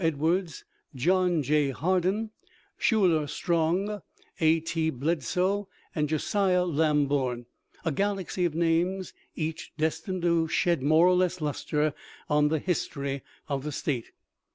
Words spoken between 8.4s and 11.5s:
of names, each destined to shed more or less